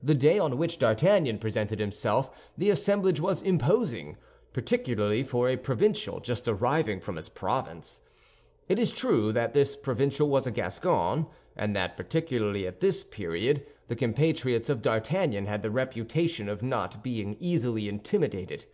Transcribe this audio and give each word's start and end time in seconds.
The 0.00 0.14
day 0.14 0.38
on 0.38 0.58
which 0.58 0.78
D'Artagnan 0.78 1.38
presented 1.40 1.80
himself 1.80 2.30
the 2.56 2.70
assemblage 2.70 3.18
was 3.20 3.42
imposing, 3.42 4.16
particularly 4.52 5.24
for 5.24 5.48
a 5.48 5.56
provincial 5.56 6.20
just 6.20 6.46
arriving 6.46 7.00
from 7.00 7.16
his 7.16 7.28
province. 7.28 8.00
It 8.68 8.78
is 8.78 8.92
true 8.92 9.32
that 9.32 9.54
this 9.54 9.74
provincial 9.74 10.28
was 10.28 10.46
a 10.46 10.52
Gascon; 10.52 11.26
and 11.56 11.74
that, 11.74 11.96
particularly 11.96 12.64
at 12.64 12.78
this 12.78 13.02
period, 13.02 13.66
the 13.88 13.96
compatriots 13.96 14.68
of 14.68 14.82
D'Artagnan 14.82 15.46
had 15.46 15.64
the 15.64 15.70
reputation 15.72 16.48
of 16.48 16.62
not 16.62 17.02
being 17.02 17.36
easily 17.40 17.88
intimidated. 17.88 18.66